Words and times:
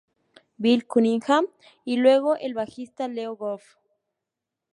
Bill 0.57 0.87
Cunningham, 0.87 1.45
y 1.85 1.97
luego, 1.97 2.35
el 2.35 2.55
bajista 2.55 3.07
Leo 3.07 3.35
Goff. 3.35 3.75